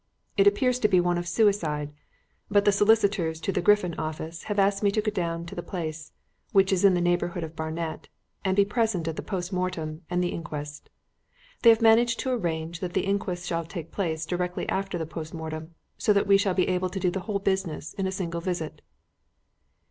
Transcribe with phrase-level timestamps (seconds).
[0.35, 1.91] "It appears to be one of suicide,
[2.49, 5.61] but the solicitors to the 'Griffin' office have asked me to go down to the
[5.61, 6.11] place,
[6.53, 8.09] which is in the neighbourhood of Barnet,
[8.43, 10.89] and be present at the post mortem and the inquest.
[11.61, 15.35] They have managed to arrange that the inquest shall take place directly after the post
[15.35, 18.41] mortem, so that we shall be able to do the whole business in a single
[18.41, 18.81] visit."